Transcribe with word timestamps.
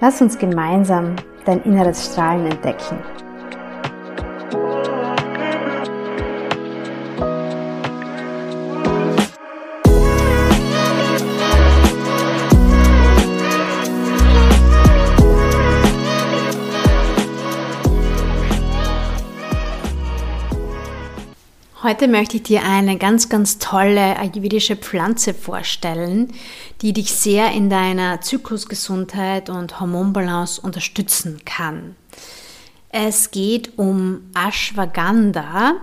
Lass 0.00 0.20
uns 0.20 0.36
gemeinsam 0.36 1.14
dein 1.44 1.62
inneres 1.62 2.06
Strahlen 2.06 2.46
entdecken. 2.46 2.98
Heute 21.84 22.08
möchte 22.08 22.38
ich 22.38 22.44
dir 22.44 22.62
eine 22.62 22.96
ganz, 22.96 23.28
ganz 23.28 23.58
tolle 23.58 24.18
ayurvedische 24.18 24.74
Pflanze 24.74 25.34
vorstellen, 25.34 26.32
die 26.80 26.94
dich 26.94 27.12
sehr 27.12 27.52
in 27.52 27.68
deiner 27.68 28.22
Zyklusgesundheit 28.22 29.50
und 29.50 29.80
Hormonbalance 29.80 30.62
unterstützen 30.62 31.42
kann. 31.44 31.94
Es 32.88 33.32
geht 33.32 33.78
um 33.78 34.22
Ashwagandha 34.34 35.74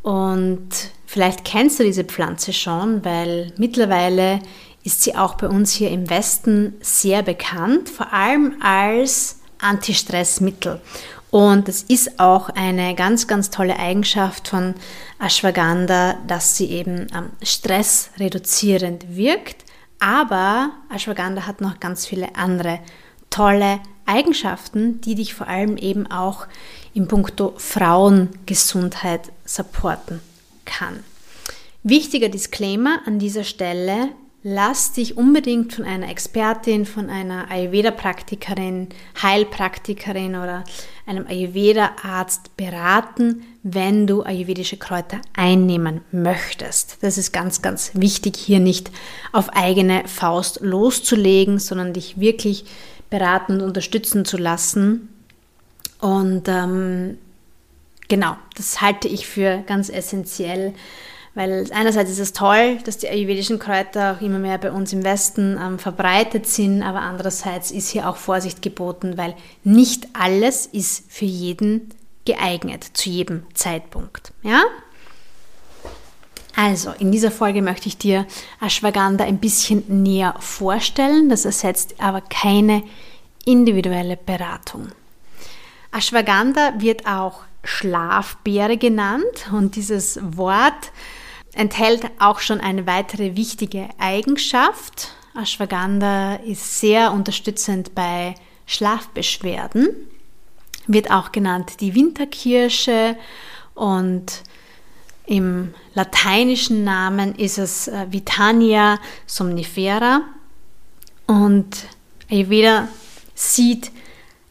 und 0.00 0.70
vielleicht 1.04 1.44
kennst 1.44 1.80
du 1.80 1.84
diese 1.84 2.04
Pflanze 2.04 2.54
schon, 2.54 3.04
weil 3.04 3.52
mittlerweile 3.58 4.40
ist 4.84 5.02
sie 5.02 5.16
auch 5.16 5.34
bei 5.34 5.48
uns 5.48 5.70
hier 5.72 5.90
im 5.90 6.08
Westen 6.08 6.72
sehr 6.80 7.22
bekannt, 7.22 7.90
vor 7.90 8.10
allem 8.10 8.54
als 8.62 9.40
Antistressmittel. 9.58 10.80
Und 11.36 11.68
es 11.68 11.82
ist 11.82 12.18
auch 12.18 12.48
eine 12.48 12.94
ganz, 12.94 13.26
ganz 13.26 13.50
tolle 13.50 13.78
Eigenschaft 13.78 14.48
von 14.48 14.74
Ashwagandha, 15.18 16.14
dass 16.26 16.56
sie 16.56 16.70
eben 16.70 17.08
ähm, 17.14 17.28
stressreduzierend 17.42 19.14
wirkt. 19.14 19.66
Aber 19.98 20.70
Ashwagandha 20.88 21.46
hat 21.46 21.60
noch 21.60 21.78
ganz 21.78 22.06
viele 22.06 22.36
andere 22.36 22.78
tolle 23.28 23.80
Eigenschaften, 24.06 25.02
die 25.02 25.14
dich 25.14 25.34
vor 25.34 25.46
allem 25.46 25.76
eben 25.76 26.10
auch 26.10 26.46
in 26.94 27.06
puncto 27.06 27.52
Frauengesundheit 27.58 29.30
supporten 29.44 30.22
kann. 30.64 31.04
Wichtiger 31.82 32.30
Disclaimer 32.30 33.00
an 33.04 33.18
dieser 33.18 33.44
Stelle, 33.44 34.08
lass 34.48 34.92
dich 34.92 35.16
unbedingt 35.16 35.74
von 35.74 35.84
einer 35.84 36.08
Expertin, 36.08 36.86
von 36.86 37.10
einer 37.10 37.50
Ayurveda-Praktikerin, 37.50 38.90
Heilpraktikerin 39.20 40.36
oder 40.36 40.62
einem 41.04 41.26
Ayurveda-Arzt 41.26 42.56
beraten, 42.56 43.42
wenn 43.64 44.06
du 44.06 44.22
ayurvedische 44.22 44.76
Kräuter 44.76 45.20
einnehmen 45.34 46.02
möchtest. 46.12 46.98
Das 47.00 47.18
ist 47.18 47.32
ganz, 47.32 47.60
ganz 47.60 47.90
wichtig, 47.94 48.36
hier 48.36 48.60
nicht 48.60 48.92
auf 49.32 49.48
eigene 49.48 50.06
Faust 50.06 50.60
loszulegen, 50.60 51.58
sondern 51.58 51.92
dich 51.92 52.20
wirklich 52.20 52.66
beraten 53.10 53.54
und 53.54 53.62
unterstützen 53.62 54.24
zu 54.24 54.36
lassen. 54.36 55.08
Und 55.98 56.44
ähm, 56.46 57.18
genau, 58.06 58.36
das 58.56 58.80
halte 58.80 59.08
ich 59.08 59.26
für 59.26 59.64
ganz 59.66 59.88
essentiell 59.88 60.72
weil 61.36 61.66
einerseits 61.72 62.10
ist 62.10 62.18
es 62.18 62.32
toll, 62.32 62.78
dass 62.84 62.96
die 62.96 63.10
ayurvedischen 63.10 63.58
Kräuter 63.58 64.16
auch 64.16 64.22
immer 64.22 64.38
mehr 64.38 64.56
bei 64.56 64.72
uns 64.72 64.94
im 64.94 65.04
Westen 65.04 65.60
ähm, 65.62 65.78
verbreitet 65.78 66.46
sind, 66.46 66.82
aber 66.82 67.02
andererseits 67.02 67.70
ist 67.70 67.90
hier 67.90 68.08
auch 68.08 68.16
Vorsicht 68.16 68.62
geboten, 68.62 69.18
weil 69.18 69.36
nicht 69.62 70.08
alles 70.14 70.64
ist 70.64 71.04
für 71.12 71.26
jeden 71.26 71.90
geeignet, 72.24 72.84
zu 72.94 73.10
jedem 73.10 73.42
Zeitpunkt. 73.52 74.32
Ja? 74.42 74.62
Also, 76.56 76.92
in 76.98 77.12
dieser 77.12 77.30
Folge 77.30 77.60
möchte 77.60 77.88
ich 77.88 77.98
dir 77.98 78.26
Ashwagandha 78.62 79.24
ein 79.24 79.36
bisschen 79.36 79.84
näher 80.02 80.36
vorstellen. 80.40 81.28
Das 81.28 81.44
ersetzt 81.44 81.96
aber 81.98 82.22
keine 82.22 82.82
individuelle 83.44 84.16
Beratung. 84.16 84.88
Ashwagandha 85.92 86.72
wird 86.78 87.06
auch 87.06 87.40
Schlafbeere 87.62 88.78
genannt 88.78 89.50
und 89.52 89.76
dieses 89.76 90.18
Wort 90.22 90.92
enthält 91.56 92.02
auch 92.18 92.40
schon 92.40 92.60
eine 92.60 92.86
weitere 92.86 93.36
wichtige 93.36 93.88
Eigenschaft. 93.98 95.08
Ashwagandha 95.34 96.36
ist 96.36 96.80
sehr 96.80 97.12
unterstützend 97.12 97.94
bei 97.94 98.34
Schlafbeschwerden, 98.66 99.88
wird 100.86 101.10
auch 101.10 101.32
genannt 101.32 101.80
die 101.80 101.94
Winterkirsche 101.94 103.16
und 103.74 104.42
im 105.26 105.74
lateinischen 105.94 106.84
Namen 106.84 107.34
ist 107.34 107.58
es 107.58 107.88
äh, 107.88 108.06
Vitania 108.10 108.98
somnifera 109.26 110.22
und 111.26 111.86
Ayurveda 112.30 112.88
sieht 113.34 113.90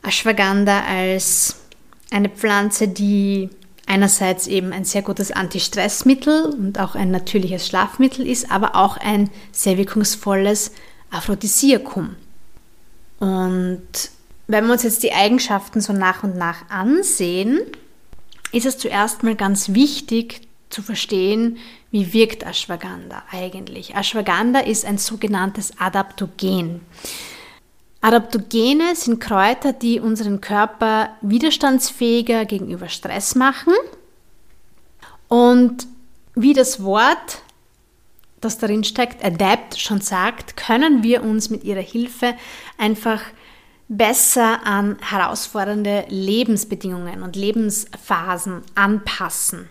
Ashwagandha 0.04 0.84
als 0.86 1.62
eine 2.12 2.30
Pflanze, 2.30 2.88
die 2.88 3.50
einerseits 3.88 4.48
eben 4.48 4.74
ein 4.74 4.86
sehr 4.86 5.02
gutes 5.02 5.32
Antistressmittel 5.32 6.46
und 6.46 6.80
auch 6.80 6.96
ein 6.96 7.12
natürliches 7.12 7.68
Schlafmittel 7.68 8.28
ist, 8.28 8.52
aber 8.52 8.76
auch 8.76 8.98
ein 8.98 9.30
sehr 9.52 9.78
wirkungsvolles 9.78 10.72
Aphrodisiakum. 11.12 12.16
Und 13.20 13.88
wenn 14.48 14.66
wir 14.66 14.74
uns 14.74 14.84
jetzt 14.84 15.04
die 15.04 15.14
Eigenschaften 15.14 15.82
so 15.82 15.94
nach 15.94 16.24
und 16.24 16.38
nach 16.38 16.70
ansehen, 16.70 17.60
ist 18.52 18.66
es 18.66 18.78
zuerst 18.78 19.24
mal 19.24 19.36
ganz 19.36 19.74
wichtig 19.74 20.42
zu 20.70 20.82
verstehen, 20.82 21.58
wie 21.92 22.14
wirkt 22.14 22.44
Ashwagandha 22.44 23.24
eigentlich. 23.32 23.96
Ashwagandha 23.96 24.60
ist 24.60 24.86
ein 24.86 24.98
sogenanntes 24.98 25.80
Adaptogen. 25.80 26.82
Adaptogene 28.06 28.96
sind 28.96 29.20
Kräuter, 29.20 29.74
die 29.74 30.00
unseren 30.00 30.40
Körper 30.40 31.10
widerstandsfähiger 31.22 32.46
gegenüber 32.46 32.88
Stress 32.88 33.34
machen. 33.34 33.74
Und 35.28 35.88
wie 36.36 36.54
das 36.54 36.84
Wort, 36.84 37.42
das 38.42 38.60
darin 38.60 38.84
steckt, 38.84 39.26
Adapt 39.26 39.80
schon 39.80 40.02
sagt, 40.02 40.56
können 40.56 41.02
wir 41.02 41.24
uns 41.24 41.50
mit 41.50 41.64
ihrer 41.64 41.82
Hilfe 41.82 42.36
einfach 42.78 43.22
besser 43.88 44.64
an 44.68 44.98
herausfordernde 45.02 46.06
Lebensbedingungen 46.08 47.24
und 47.24 47.36
Lebensphasen 47.36 48.62
anpassen. 48.76 49.68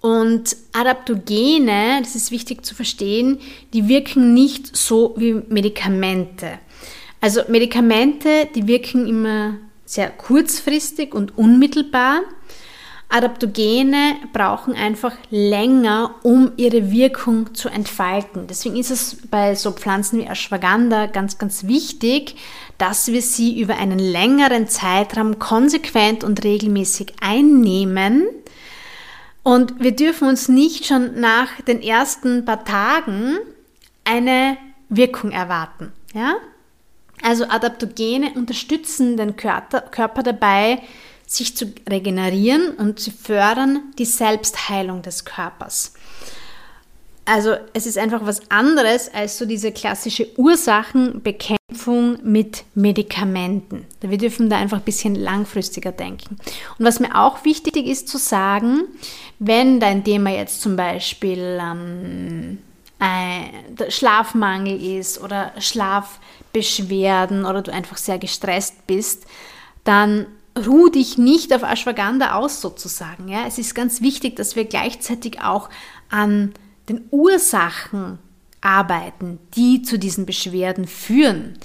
Und 0.00 0.56
Adaptogene, 0.72 1.98
das 2.02 2.14
ist 2.14 2.30
wichtig 2.30 2.64
zu 2.64 2.76
verstehen, 2.76 3.40
die 3.72 3.88
wirken 3.88 4.32
nicht 4.32 4.76
so 4.76 5.14
wie 5.16 5.34
Medikamente. 5.48 6.60
Also 7.22 7.42
Medikamente, 7.46 8.48
die 8.52 8.66
wirken 8.66 9.06
immer 9.06 9.54
sehr 9.86 10.10
kurzfristig 10.10 11.14
und 11.14 11.38
unmittelbar. 11.38 12.22
Adaptogene 13.08 14.16
brauchen 14.32 14.74
einfach 14.74 15.14
länger, 15.30 16.16
um 16.24 16.50
ihre 16.56 16.90
Wirkung 16.90 17.54
zu 17.54 17.68
entfalten. 17.68 18.48
Deswegen 18.48 18.74
ist 18.74 18.90
es 18.90 19.18
bei 19.30 19.54
so 19.54 19.70
Pflanzen 19.70 20.18
wie 20.18 20.26
Ashwagandha 20.26 21.06
ganz, 21.06 21.38
ganz 21.38 21.64
wichtig, 21.68 22.34
dass 22.76 23.06
wir 23.06 23.22
sie 23.22 23.60
über 23.60 23.76
einen 23.76 24.00
längeren 24.00 24.66
Zeitraum 24.66 25.38
konsequent 25.38 26.24
und 26.24 26.42
regelmäßig 26.42 27.12
einnehmen. 27.20 28.26
Und 29.44 29.78
wir 29.78 29.94
dürfen 29.94 30.26
uns 30.26 30.48
nicht 30.48 30.86
schon 30.86 31.20
nach 31.20 31.60
den 31.68 31.82
ersten 31.82 32.44
paar 32.44 32.64
Tagen 32.64 33.38
eine 34.02 34.56
Wirkung 34.88 35.30
erwarten. 35.30 35.92
Ja? 36.14 36.34
Also 37.22 37.44
Adaptogene 37.44 38.32
unterstützen 38.34 39.16
den 39.16 39.36
Körper 39.36 40.22
dabei, 40.22 40.80
sich 41.26 41.56
zu 41.56 41.72
regenerieren 41.88 42.74
und 42.76 43.00
sie 43.00 43.10
fördern 43.10 43.80
die 43.98 44.04
Selbstheilung 44.04 45.02
des 45.02 45.24
Körpers. 45.24 45.94
Also 47.24 47.54
es 47.72 47.86
ist 47.86 47.98
einfach 47.98 48.26
was 48.26 48.50
anderes 48.50 49.12
als 49.14 49.38
so 49.38 49.46
diese 49.46 49.70
klassische 49.70 50.26
Ursachenbekämpfung 50.36 52.18
mit 52.24 52.64
Medikamenten. 52.74 53.86
Wir 54.00 54.18
dürfen 54.18 54.50
da 54.50 54.58
einfach 54.58 54.78
ein 54.78 54.84
bisschen 54.84 55.14
langfristiger 55.14 55.92
denken. 55.92 56.36
Und 56.78 56.84
was 56.84 56.98
mir 56.98 57.14
auch 57.14 57.44
wichtig 57.44 57.86
ist 57.86 58.08
zu 58.08 58.18
sagen, 58.18 58.82
wenn 59.38 59.78
dein 59.78 60.02
Thema 60.02 60.30
jetzt 60.30 60.62
zum 60.62 60.74
Beispiel 60.74 61.60
ähm, 61.62 62.58
Schlafmangel 63.88 64.98
ist 64.98 65.20
oder 65.20 65.52
Schlafbeschwerden 65.58 67.44
oder 67.44 67.62
du 67.62 67.72
einfach 67.72 67.96
sehr 67.96 68.18
gestresst 68.18 68.86
bist, 68.86 69.26
dann 69.84 70.26
ruh 70.56 70.88
dich 70.88 71.18
nicht 71.18 71.52
auf 71.52 71.62
Ashwagandha 71.62 72.34
aus 72.34 72.60
sozusagen. 72.60 73.28
Ja? 73.28 73.46
Es 73.46 73.58
ist 73.58 73.74
ganz 73.74 74.02
wichtig, 74.02 74.36
dass 74.36 74.54
wir 74.54 74.64
gleichzeitig 74.64 75.40
auch 75.40 75.68
an 76.10 76.52
den 76.88 77.04
Ursachen 77.10 78.18
arbeiten, 78.62 79.38
die 79.54 79.82
zu 79.82 79.98
diesen 79.98 80.24
Beschwerden 80.24 80.86
führen. 80.86 81.58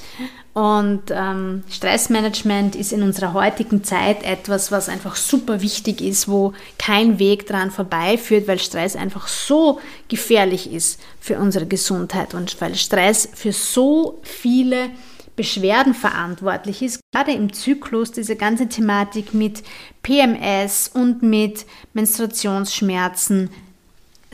Und 0.54 1.04
ähm, 1.12 1.64
Stressmanagement 1.70 2.76
ist 2.76 2.92
in 2.92 3.04
unserer 3.04 3.34
heutigen 3.34 3.84
Zeit 3.84 4.24
etwas, 4.24 4.72
was 4.72 4.90
einfach 4.90 5.16
super 5.16 5.62
wichtig 5.62 6.02
ist, 6.02 6.28
wo 6.28 6.54
kein 6.80 7.20
Weg 7.20 7.46
dran 7.46 7.70
vorbeiführt, 7.70 8.48
weil 8.48 8.60
Stress 8.60 8.96
einfach 8.96 9.28
so 9.28 9.80
gefährlich 10.08 10.74
ist 10.74 11.00
für 11.20 11.38
unsere 11.38 11.68
Gesundheit 11.68 12.34
und 12.34 12.60
weil 12.60 12.74
Stress 12.74 13.30
für 13.36 13.54
so 13.54 14.20
viele 14.24 14.90
Beschwerden 15.36 15.94
verantwortlich 15.94 16.82
ist, 16.82 17.00
gerade 17.14 17.34
im 17.34 17.54
Zyklus, 17.54 18.12
diese 18.12 18.36
ganze 18.36 18.68
Thematik 18.68 19.36
mit 19.36 19.62
PMS 20.02 20.90
und 20.92 21.22
mit 21.22 21.68
Menstruationsschmerzen, 21.94 23.52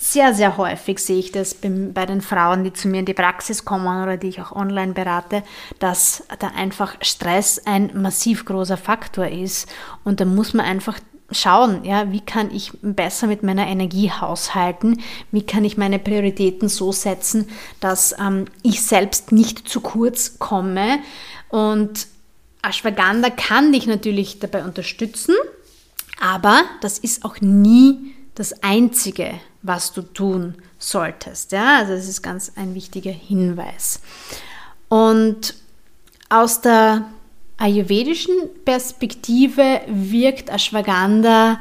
sehr, 0.03 0.33
sehr 0.33 0.57
häufig 0.57 1.00
sehe 1.00 1.17
ich 1.17 1.31
das 1.31 1.55
bei 1.55 2.05
den 2.05 2.19
Frauen, 2.19 2.65
die 2.65 2.73
zu 2.73 2.89
mir 2.89 3.00
in 3.00 3.05
die 3.05 3.13
Praxis 3.13 3.63
kommen 3.63 4.03
oder 4.03 4.17
die 4.17 4.27
ich 4.27 4.41
auch 4.41 4.51
online 4.51 4.91
berate, 4.91 5.44
dass 5.79 6.25
da 6.39 6.47
einfach 6.47 6.97
Stress 7.01 7.61
ein 7.65 8.01
massiv 8.01 8.44
großer 8.44 8.75
Faktor 8.75 9.27
ist. 9.27 9.71
Und 10.03 10.19
da 10.19 10.25
muss 10.25 10.53
man 10.53 10.65
einfach 10.65 11.00
schauen, 11.31 11.85
ja, 11.85 12.11
wie 12.11 12.19
kann 12.19 12.53
ich 12.53 12.73
besser 12.81 13.27
mit 13.27 13.44
meiner 13.44 13.65
Energie 13.65 14.11
haushalten, 14.11 15.01
wie 15.31 15.44
kann 15.44 15.63
ich 15.63 15.77
meine 15.77 16.00
Prioritäten 16.00 16.67
so 16.67 16.91
setzen, 16.91 17.47
dass 17.79 18.13
ähm, 18.19 18.45
ich 18.61 18.83
selbst 18.83 19.31
nicht 19.31 19.69
zu 19.69 19.79
kurz 19.79 20.38
komme. 20.38 21.00
Und 21.47 22.07
Ashwagandha 22.61 23.29
kann 23.29 23.71
dich 23.71 23.88
natürlich 23.88 24.39
dabei 24.39 24.65
unterstützen, 24.65 25.35
aber 26.19 26.63
das 26.81 27.00
ist 27.00 27.23
auch 27.23 27.39
nie 27.39 28.13
das 28.35 28.63
Einzige, 28.63 29.39
was 29.63 29.94
du 29.94 30.01
tun 30.01 30.56
solltest. 30.77 31.51
Ja, 31.51 31.80
also 31.80 31.94
das 31.94 32.07
ist 32.07 32.21
ganz 32.21 32.51
ein 32.56 32.75
wichtiger 32.75 33.12
Hinweis. 33.12 34.01
Und 34.89 35.56
aus 36.30 36.62
der 36.62 37.06
ayurvedischen 37.57 38.36
Perspektive 38.65 39.81
wirkt 39.88 40.50
Ashwagandha 40.50 41.60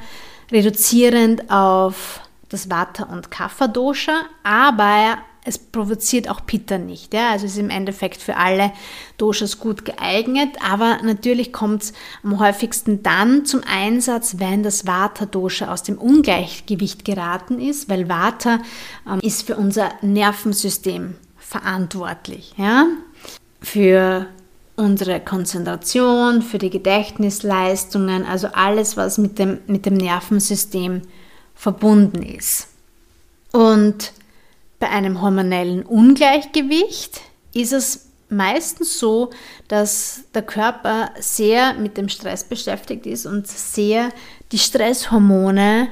reduzierend 0.51 1.51
auf 1.51 2.21
das 2.49 2.69
Vata- 2.69 3.05
und 3.05 3.31
Kapha-Dosha, 3.31 4.23
aber 4.43 5.19
es 5.45 5.59
provoziert 5.59 6.29
auch 6.29 6.47
Pitta 6.47 6.79
nicht. 6.79 7.13
Ja? 7.15 7.31
Also 7.31 7.47
ist 7.47 7.59
im 7.59 7.71
Endeffekt 7.71 8.23
für 8.23 8.37
alle 8.37 8.73
Doshas 9.19 9.59
gut 9.59 9.85
geeignet, 9.85 10.51
aber 10.65 10.99
natürlich 11.03 11.53
kommt 11.53 11.83
es 11.83 11.93
am 12.23 12.39
häufigsten 12.39 13.03
dann 13.03 13.45
zum 13.45 13.63
Einsatz, 13.67 14.37
wenn 14.39 14.63
das 14.63 14.87
Vata-Dosha 14.87 15.73
aus 15.73 15.83
dem 15.83 15.99
Ungleichgewicht 15.99 17.05
geraten 17.05 17.61
ist, 17.61 17.89
weil 17.89 18.09
Vata 18.09 18.61
ähm, 19.09 19.19
ist 19.21 19.47
für 19.47 19.57
unser 19.57 19.91
Nervensystem 20.01 21.15
verantwortlich. 21.39 22.55
Ja? 22.57 22.87
Für 23.61 24.27
unsere 24.77 25.21
Konzentration, 25.21 26.43
für 26.43 26.59
die 26.59 26.71
Gedächtnisleistungen, 26.71 28.25
also 28.25 28.49
alles, 28.53 28.97
was 28.97 29.19
mit 29.19 29.39
dem, 29.41 29.59
mit 29.67 29.87
dem 29.87 29.95
Nervensystem 29.95 31.03
verbunden 31.55 32.23
ist. 32.23 32.69
Und 33.53 34.13
bei 34.83 34.91
einem 34.91 35.23
hormonellen 35.23 35.85
Ungleichgewicht 35.85 37.21
ist 37.55 37.73
es 37.73 38.09
meistens 38.29 38.99
so, 38.99 39.31
dass 39.69 40.25
der 40.35 40.43
Körper 40.43 41.13
sehr 41.21 41.75
mit 41.75 41.97
dem 41.97 42.09
Stress 42.09 42.43
beschäftigt 42.43 43.07
ist 43.07 43.25
und 43.25 43.47
sehr 43.47 44.09
die 44.51 44.59
Stresshormone 44.59 45.87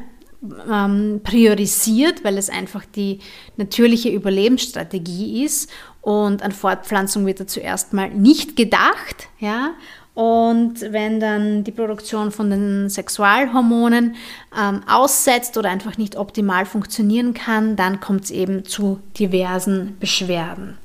ähm, 0.69 1.21
priorisiert, 1.23 2.25
weil 2.25 2.37
es 2.37 2.51
einfach 2.51 2.85
die 2.85 3.21
natürliche 3.57 4.09
Überlebensstrategie 4.09 5.45
ist. 5.45 5.71
Und 6.01 6.43
an 6.43 6.51
Fortpflanzung 6.51 7.27
wird 7.27 7.39
da 7.39 7.47
zuerst 7.47 7.93
mal 7.93 8.11
nicht 8.11 8.57
gedacht, 8.57 9.29
ja, 9.39 9.75
und 10.21 10.83
wenn 10.93 11.19
dann 11.19 11.65
die 11.65 11.73
Produktion 11.73 12.31
von 12.31 12.51
den 12.51 12.91
Sexualhormonen 12.91 14.17
ähm, 14.55 14.83
aussetzt 14.87 15.57
oder 15.57 15.71
einfach 15.71 15.97
nicht 15.97 16.15
optimal 16.15 16.67
funktionieren 16.67 17.33
kann, 17.33 17.75
dann 17.75 18.01
kommt 18.01 18.25
es 18.25 18.31
eben 18.31 18.67
zu 18.67 19.01
diversen 19.19 19.97
Beschwerden. 19.99 20.77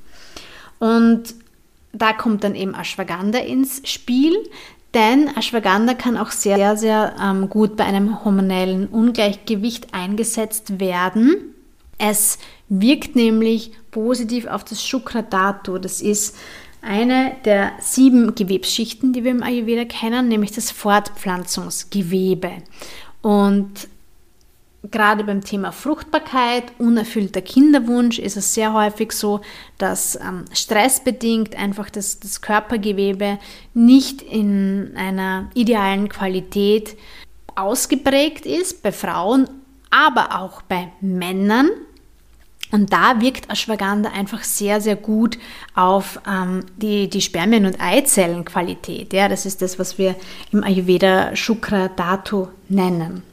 Und 0.79 1.35
da 1.91 2.13
kommt 2.13 2.45
dann 2.45 2.55
eben 2.55 2.75
Ashwagandha 2.75 3.39
ins 3.39 3.81
Spiel, 3.83 4.37
denn 4.93 5.29
Ashwagandha 5.35 5.95
kann 5.95 6.15
auch 6.15 6.31
sehr, 6.31 6.55
sehr, 6.55 6.77
sehr 6.77 7.15
ähm, 7.21 7.49
gut 7.49 7.75
bei 7.75 7.83
einem 7.83 8.23
hormonellen 8.23 8.87
Ungleichgewicht 8.87 9.93
eingesetzt 9.93 10.79
werden. 10.79 11.53
Es 11.97 12.39
wirkt 12.69 13.17
nämlich 13.17 13.73
positiv 13.91 14.47
auf 14.47 14.63
das 14.63 14.85
Shukra 14.85 15.23
Dhatu. 15.23 15.77
Das 15.77 16.01
ist 16.01 16.37
eine 16.85 17.35
der 17.45 17.73
sieben 17.79 18.35
Gewebsschichten, 18.35 19.13
die 19.13 19.23
wir 19.23 19.31
im 19.31 19.43
Ayurveda 19.43 19.85
kennen, 19.85 20.27
nämlich 20.27 20.51
das 20.51 20.71
Fortpflanzungsgewebe. 20.71 22.51
Und 23.21 23.87
gerade 24.91 25.23
beim 25.23 25.43
Thema 25.43 25.71
Fruchtbarkeit, 25.71 26.65
unerfüllter 26.77 27.41
Kinderwunsch 27.41 28.19
ist 28.19 28.37
es 28.37 28.53
sehr 28.53 28.73
häufig 28.73 29.11
so, 29.11 29.41
dass 29.77 30.15
ähm, 30.15 30.45
stressbedingt 30.53 31.55
einfach 31.55 31.89
das, 31.89 32.19
das 32.19 32.41
Körpergewebe 32.41 33.39
nicht 33.73 34.21
in 34.21 34.93
einer 34.95 35.49
idealen 35.53 36.09
Qualität 36.09 36.97
ausgeprägt 37.55 38.45
ist, 38.45 38.83
bei 38.83 38.91
Frauen, 38.91 39.49
aber 39.89 40.39
auch 40.39 40.61
bei 40.61 40.91
Männern. 41.01 41.69
Und 42.71 42.91
da 42.91 43.21
wirkt 43.21 43.49
Ashwagandha 43.49 44.11
einfach 44.11 44.43
sehr, 44.43 44.81
sehr 44.81 44.95
gut 44.95 45.37
auf 45.75 46.19
ähm, 46.27 46.65
die, 46.77 47.09
die 47.09 47.21
Spermien- 47.21 47.65
und 47.65 47.79
Eizellenqualität. 47.79 49.13
Ja, 49.13 49.29
das 49.29 49.45
ist 49.45 49.61
das, 49.61 49.77
was 49.79 49.97
wir 49.97 50.15
im 50.51 50.63
Ayurveda 50.63 51.35
Shukra 51.35 51.89
Dhatu 51.89 52.47
nennen. 52.67 53.23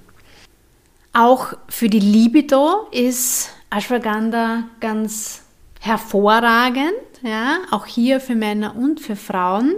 Auch 1.13 1.55
für 1.69 1.89
die 1.89 2.01
Libido 2.01 2.89
ist 2.91 3.51
Ashwagandha 3.71 4.65
ganz 4.81 5.43
hervorragend. 5.81 6.93
Ja, 7.23 7.59
auch 7.71 7.87
hier 7.87 8.21
für 8.21 8.35
Männer 8.35 8.75
und 8.77 9.01
für 9.01 9.17
Frauen. 9.17 9.77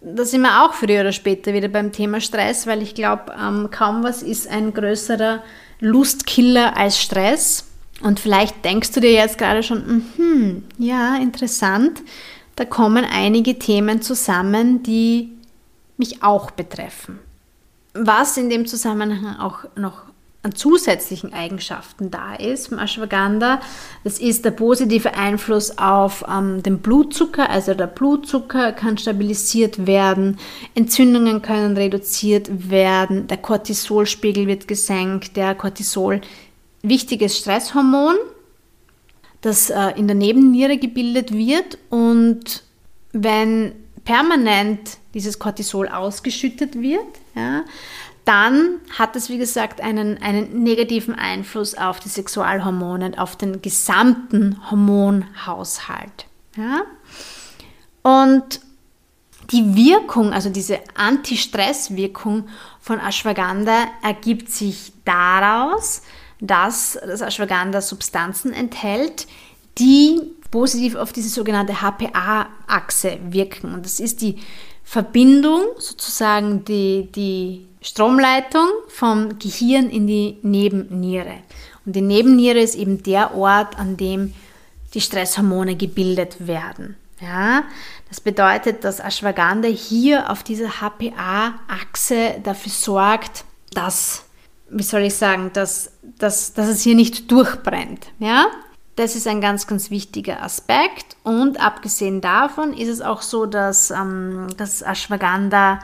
Da 0.00 0.24
sind 0.24 0.42
wir 0.42 0.64
auch 0.64 0.74
früher 0.74 1.00
oder 1.00 1.12
später 1.12 1.52
wieder 1.52 1.68
beim 1.68 1.92
Thema 1.92 2.20
Stress, 2.20 2.66
weil 2.66 2.82
ich 2.82 2.94
glaube, 2.94 3.34
ähm, 3.38 3.68
kaum 3.70 4.02
was 4.02 4.22
ist 4.22 4.48
ein 4.48 4.72
größerer 4.72 5.42
Lustkiller 5.80 6.76
als 6.76 7.00
Stress. 7.00 7.67
Und 8.00 8.20
vielleicht 8.20 8.64
denkst 8.64 8.92
du 8.92 9.00
dir 9.00 9.12
jetzt 9.12 9.38
gerade 9.38 9.62
schon, 9.62 10.04
hm, 10.16 10.64
ja, 10.78 11.16
interessant, 11.16 12.02
da 12.56 12.64
kommen 12.64 13.04
einige 13.04 13.58
Themen 13.58 14.02
zusammen, 14.02 14.82
die 14.82 15.32
mich 15.96 16.22
auch 16.22 16.50
betreffen. 16.50 17.18
Was 17.94 18.36
in 18.36 18.50
dem 18.50 18.66
Zusammenhang 18.66 19.36
auch 19.38 19.64
noch 19.76 20.02
an 20.44 20.54
zusätzlichen 20.54 21.32
Eigenschaften 21.32 22.10
da 22.12 22.34
ist 22.36 22.68
vom 22.68 22.78
Ashwagandha, 22.78 23.60
das 24.04 24.20
ist 24.20 24.44
der 24.44 24.52
positive 24.52 25.14
Einfluss 25.14 25.78
auf 25.78 26.24
ähm, 26.28 26.62
den 26.62 26.78
Blutzucker, 26.78 27.50
also 27.50 27.74
der 27.74 27.88
Blutzucker 27.88 28.72
kann 28.72 28.98
stabilisiert 28.98 29.86
werden, 29.86 30.38
Entzündungen 30.76 31.42
können 31.42 31.76
reduziert 31.76 32.70
werden, 32.70 33.26
der 33.26 33.38
Cortisolspiegel 33.38 34.46
wird 34.46 34.68
gesenkt, 34.68 35.36
der 35.36 35.56
Cortisol 35.56 36.20
wichtiges 36.82 37.38
Stresshormon, 37.38 38.16
das 39.40 39.70
äh, 39.70 39.90
in 39.96 40.06
der 40.06 40.16
Nebenniere 40.16 40.78
gebildet 40.78 41.32
wird 41.32 41.78
und 41.90 42.62
wenn 43.12 43.72
permanent 44.04 44.98
dieses 45.14 45.38
Cortisol 45.38 45.88
ausgeschüttet 45.88 46.80
wird, 46.80 47.06
ja, 47.34 47.64
dann 48.24 48.76
hat 48.98 49.16
es, 49.16 49.28
wie 49.30 49.38
gesagt, 49.38 49.80
einen, 49.80 50.22
einen 50.22 50.62
negativen 50.62 51.14
Einfluss 51.14 51.74
auf 51.74 51.98
die 52.00 52.10
Sexualhormone, 52.10 53.12
auf 53.16 53.36
den 53.36 53.62
gesamten 53.62 54.70
Hormonhaushalt. 54.70 56.26
Ja? 56.56 56.82
Und 58.02 58.60
Die 59.50 59.74
Wirkung, 59.74 60.34
also 60.34 60.50
diese 60.50 60.80
Anti-Stress-Wirkung 60.94 62.48
von 62.80 63.00
Ashwagandha 63.00 63.86
ergibt 64.02 64.50
sich 64.50 64.92
daraus, 65.06 66.02
dass 66.40 66.98
das 67.04 67.20
Ashwagandha 67.20 67.80
Substanzen 67.80 68.52
enthält, 68.52 69.26
die 69.78 70.20
positiv 70.50 70.94
auf 70.94 71.12
diese 71.12 71.28
sogenannte 71.28 71.80
HPA-Achse 71.82 73.18
wirken. 73.30 73.74
Und 73.74 73.84
das 73.84 74.00
ist 74.00 74.22
die 74.22 74.36
Verbindung, 74.84 75.62
sozusagen 75.78 76.64
die, 76.64 77.08
die 77.14 77.66
Stromleitung 77.82 78.68
vom 78.88 79.38
Gehirn 79.38 79.90
in 79.90 80.06
die 80.06 80.38
Nebenniere. 80.42 81.34
Und 81.84 81.94
die 81.94 82.00
Nebenniere 82.00 82.60
ist 82.60 82.74
eben 82.74 83.02
der 83.02 83.34
Ort, 83.34 83.78
an 83.78 83.96
dem 83.96 84.34
die 84.94 85.00
Stresshormone 85.00 85.76
gebildet 85.76 86.46
werden. 86.46 86.96
Ja, 87.20 87.64
das 88.08 88.20
bedeutet, 88.20 88.84
dass 88.84 89.00
Ashwagandha 89.00 89.68
hier 89.68 90.30
auf 90.30 90.42
dieser 90.42 90.80
HPA-Achse 90.80 92.40
dafür 92.42 92.72
sorgt, 92.72 93.44
dass, 93.72 94.24
wie 94.70 94.82
soll 94.82 95.02
ich 95.02 95.14
sagen, 95.14 95.50
dass, 95.52 95.92
dass, 96.18 96.52
dass 96.52 96.68
es 96.68 96.82
hier 96.82 96.94
nicht 96.94 97.30
durchbrennt. 97.30 98.06
Ja, 98.18 98.46
das 98.96 99.14
ist 99.14 99.28
ein 99.28 99.40
ganz, 99.40 99.66
ganz 99.66 99.90
wichtiger 99.90 100.42
Aspekt. 100.42 101.16
Und 101.22 101.60
abgesehen 101.60 102.20
davon 102.20 102.74
ist 102.74 102.88
es 102.88 103.00
auch 103.00 103.22
so, 103.22 103.46
dass, 103.46 103.90
ähm, 103.90 104.48
dass 104.56 104.82
Ashwagandha 104.82 105.80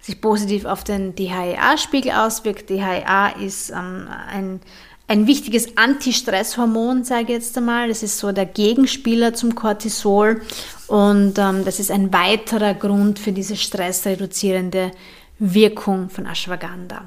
sich 0.00 0.20
positiv 0.20 0.64
auf 0.64 0.84
den 0.84 1.14
DHEA-Spiegel 1.14 2.12
auswirkt. 2.12 2.70
DHEA 2.70 3.28
ist 3.40 3.70
ähm, 3.70 4.08
ein, 4.30 4.60
ein 5.08 5.26
wichtiges 5.26 5.76
Antistresshormon, 5.76 7.04
sage 7.04 7.22
ich 7.24 7.28
jetzt 7.30 7.56
einmal. 7.56 7.88
Das 7.88 8.02
ist 8.02 8.18
so 8.18 8.32
der 8.32 8.46
Gegenspieler 8.46 9.34
zum 9.34 9.54
Cortisol 9.54 10.42
und 10.86 11.38
ähm, 11.38 11.64
das 11.64 11.80
ist 11.80 11.90
ein 11.90 12.12
weiterer 12.12 12.74
Grund 12.74 13.18
für 13.18 13.32
diese 13.32 13.56
stressreduzierende 13.56 14.92
Wirkung 15.38 16.10
von 16.10 16.26
Ashwagandha. 16.26 17.04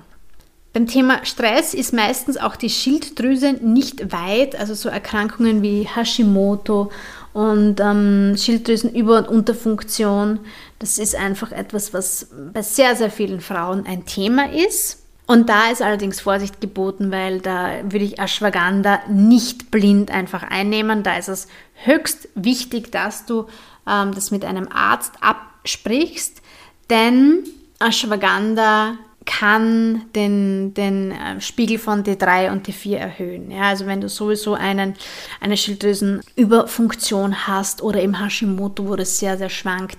Beim 0.73 0.87
Thema 0.87 1.25
Stress 1.25 1.73
ist 1.73 1.93
meistens 1.93 2.37
auch 2.37 2.55
die 2.55 2.69
Schilddrüse 2.69 3.53
nicht 3.53 4.13
weit, 4.13 4.57
also 4.57 4.73
so 4.73 4.87
Erkrankungen 4.87 5.61
wie 5.61 5.83
Hashimoto 5.83 6.91
und 7.33 7.81
ähm, 7.81 8.35
Schilddrüsenüber- 8.37 9.19
und 9.19 9.27
Unterfunktion. 9.27 10.39
Das 10.79 10.97
ist 10.97 11.13
einfach 11.15 11.51
etwas, 11.51 11.93
was 11.93 12.27
bei 12.53 12.61
sehr, 12.61 12.95
sehr 12.95 13.11
vielen 13.11 13.41
Frauen 13.41 13.85
ein 13.85 14.05
Thema 14.05 14.49
ist. 14.49 14.99
Und 15.27 15.49
da 15.49 15.69
ist 15.71 15.81
allerdings 15.81 16.21
Vorsicht 16.21 16.61
geboten, 16.61 17.11
weil 17.11 17.39
da 17.41 17.71
würde 17.83 18.05
ich 18.05 18.19
Ashwagandha 18.19 18.99
nicht 19.09 19.71
blind 19.71 20.09
einfach 20.09 20.43
einnehmen. 20.43 21.03
Da 21.03 21.17
ist 21.17 21.29
es 21.29 21.47
höchst 21.83 22.29
wichtig, 22.35 22.91
dass 22.91 23.25
du 23.25 23.47
ähm, 23.87 24.13
das 24.13 24.31
mit 24.31 24.45
einem 24.45 24.67
Arzt 24.69 25.13
absprichst, 25.21 26.41
denn 26.89 27.43
Ashwagandha 27.79 28.97
kann 29.25 30.03
den, 30.15 30.73
den 30.73 31.11
äh, 31.11 31.39
Spiegel 31.41 31.77
von 31.77 32.03
T3 32.03 32.51
und 32.51 32.67
T4 32.67 32.97
erhöhen. 32.97 33.51
Ja, 33.51 33.63
also 33.63 33.85
wenn 33.85 34.01
du 34.01 34.09
sowieso 34.09 34.55
einen, 34.55 34.95
eine 35.39 35.57
Schilddrüsenüberfunktion 35.57 37.47
hast 37.47 37.83
oder 37.83 38.01
im 38.01 38.19
Hashimoto, 38.19 38.87
wo 38.87 38.95
das 38.95 39.19
sehr, 39.19 39.37
sehr 39.37 39.49
schwankt, 39.49 39.97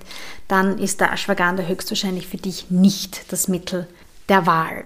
dann 0.49 0.79
ist 0.79 1.01
der 1.01 1.13
Ashwagandha 1.13 1.63
höchstwahrscheinlich 1.63 2.27
für 2.27 2.37
dich 2.37 2.71
nicht 2.71 3.33
das 3.33 3.49
Mittel 3.49 3.87
der 4.29 4.47
Wahl. 4.47 4.85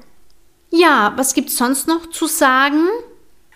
Ja, 0.70 1.14
was 1.16 1.32
gibt 1.32 1.48
es 1.48 1.56
sonst 1.56 1.88
noch 1.88 2.10
zu 2.10 2.26
sagen? 2.26 2.86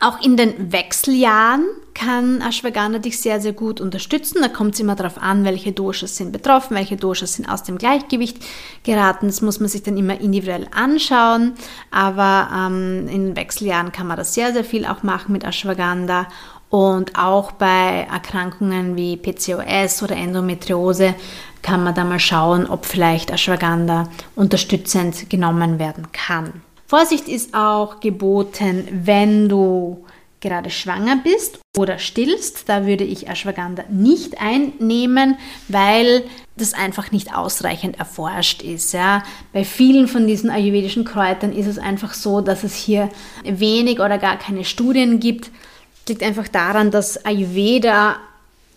Auch 0.03 0.19
in 0.23 0.39
den 0.39 0.73
Wechseljahren 0.73 1.67
kann 1.93 2.41
Ashwagandha 2.41 2.99
dich 3.01 3.21
sehr, 3.21 3.39
sehr 3.39 3.53
gut 3.53 3.83
unterstützen. 3.83 4.39
Da 4.41 4.49
kommt 4.49 4.73
es 4.73 4.81
immer 4.81 4.95
darauf 4.95 5.21
an, 5.21 5.45
welche 5.45 5.73
Doshas 5.73 6.17
sind 6.17 6.33
betroffen, 6.33 6.75
welche 6.75 6.97
Doshas 6.97 7.35
sind 7.35 7.47
aus 7.47 7.65
dem 7.65 7.77
Gleichgewicht 7.77 8.39
geraten. 8.83 9.27
Das 9.27 9.43
muss 9.43 9.61
man 9.61 9.69
sich 9.69 9.83
dann 9.83 9.99
immer 9.99 10.19
individuell 10.19 10.69
anschauen. 10.75 11.53
Aber 11.91 12.49
ähm, 12.57 13.09
in 13.09 13.37
Wechseljahren 13.37 13.93
kann 13.93 14.07
man 14.07 14.17
das 14.17 14.33
sehr, 14.33 14.55
sehr 14.55 14.65
viel 14.65 14.87
auch 14.87 15.03
machen 15.03 15.33
mit 15.33 15.45
Ashwagandha. 15.45 16.29
Und 16.71 17.19
auch 17.19 17.53
bei 17.53 18.07
Erkrankungen 18.11 18.97
wie 18.97 19.19
PCOS 19.19 20.03
oder 20.03 20.17
Endometriose 20.17 21.15
kann 21.61 21.85
man 21.85 21.95
da 21.95 22.05
mal 22.05 22.21
schauen, 22.21 22.67
ob 22.67 22.87
vielleicht 22.87 23.31
Ashwagandha 23.31 24.09
unterstützend 24.35 25.29
genommen 25.29 25.79
werden 25.79 26.07
kann. 26.13 26.63
Vorsicht 26.91 27.29
ist 27.29 27.55
auch 27.55 28.01
geboten, 28.01 28.89
wenn 28.91 29.49
du 29.49 30.05
gerade 30.41 30.71
schwanger 30.71 31.21
bist 31.23 31.61
oder 31.79 32.01
stillst. 32.01 32.69
Da 32.69 32.85
würde 32.85 33.05
ich 33.05 33.29
Ashwagandha 33.29 33.85
nicht 33.89 34.41
einnehmen, 34.41 35.39
weil 35.69 36.25
das 36.57 36.75
einfach 36.75 37.13
nicht 37.13 37.33
ausreichend 37.33 38.01
erforscht 38.01 38.63
ist. 38.63 38.93
Ja. 38.93 39.23
Bei 39.53 39.65
vielen 39.65 40.09
von 40.09 40.27
diesen 40.27 40.51
ayurvedischen 40.51 41.05
Kräutern 41.05 41.53
ist 41.53 41.69
es 41.69 41.79
einfach 41.79 42.13
so, 42.13 42.41
dass 42.41 42.65
es 42.65 42.75
hier 42.75 43.09
wenig 43.45 44.01
oder 44.01 44.19
gar 44.19 44.37
keine 44.37 44.65
Studien 44.65 45.21
gibt. 45.21 45.45
Das 45.45 46.09
liegt 46.09 46.25
einfach 46.25 46.49
daran, 46.49 46.91
dass 46.91 47.25
Ayurveda, 47.25 48.17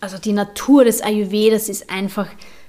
also 0.00 0.18
die 0.18 0.34
Natur 0.34 0.84
des 0.84 1.02
Ayurvedas 1.02 1.68
ist 1.68 1.90
einfach 1.90 2.28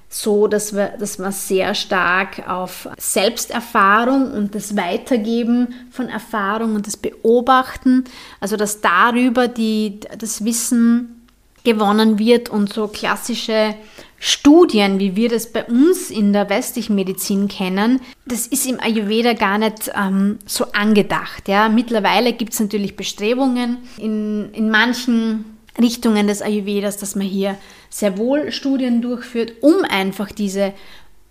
so, 0.09 0.47
dass, 0.47 0.73
wir, 0.73 0.93
dass 0.99 1.17
man 1.17 1.31
sehr 1.31 1.75
stark 1.75 2.47
auf 2.47 2.87
Selbsterfahrung 2.97 4.31
und 4.31 4.55
das 4.55 4.77
Weitergeben 4.77 5.73
von 5.91 6.09
Erfahrung 6.09 6.75
und 6.75 6.87
das 6.87 6.97
Beobachten, 6.97 8.05
also 8.39 8.55
dass 8.55 8.81
darüber 8.81 9.47
die, 9.47 9.99
das 10.17 10.45
Wissen 10.45 11.27
gewonnen 11.63 12.19
wird 12.19 12.49
und 12.49 12.71
so 12.71 12.87
klassische 12.87 13.75
Studien, 14.17 14.99
wie 14.99 15.15
wir 15.15 15.29
das 15.29 15.51
bei 15.51 15.65
uns 15.65 16.09
in 16.09 16.31
der 16.31 16.49
westlichen 16.49 16.95
Medizin 16.95 17.47
kennen, 17.47 17.99
das 18.25 18.47
ist 18.47 18.65
im 18.65 18.79
Ayurveda 18.79 19.33
gar 19.33 19.57
nicht 19.57 19.91
ähm, 19.93 20.39
so 20.45 20.71
angedacht. 20.71 21.47
Ja. 21.47 21.67
Mittlerweile 21.67 22.33
gibt 22.33 22.53
es 22.53 22.59
natürlich 22.59 22.95
Bestrebungen 22.95 23.79
in, 23.97 24.51
in 24.53 24.69
manchen 24.69 25.57
Richtungen 25.79 26.27
des 26.27 26.41
Ayurvedas, 26.41 26.97
dass 26.97 27.15
man 27.15 27.27
hier 27.27 27.57
sehr 27.95 28.17
wohl 28.17 28.51
Studien 28.51 29.01
durchführt, 29.01 29.53
um 29.61 29.85
einfach 29.87 30.29
diese 30.29 30.73